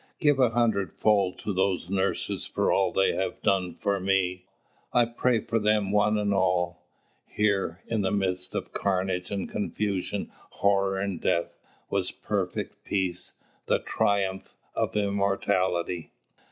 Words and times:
Give 0.19 0.39
a 0.39 0.49
hundredfold 0.49 1.37
to 1.41 1.53
those 1.53 1.91
nurses 1.91 2.47
for 2.47 2.71
all 2.71 2.91
they 2.91 3.13
have 3.15 3.39
done 3.43 3.75
for 3.75 3.99
me. 3.99 4.47
I 4.91 5.05
pray 5.05 5.41
for 5.41 5.59
them 5.59 5.91
one 5.91 6.17
and 6.17 6.33
all." 6.33 6.81
Here, 7.27 7.83
in 7.85 8.01
the 8.01 8.09
midst 8.09 8.55
of 8.55 8.73
carnage 8.73 9.29
and 9.29 9.47
confusion, 9.47 10.31
horror 10.53 10.97
and 10.97 11.21
death, 11.21 11.59
was 11.91 12.09
perfect 12.11 12.83
peace, 12.83 13.33
the 13.67 13.77
triumph 13.77 14.55
of 14.73 14.95
immortality. 14.97 16.11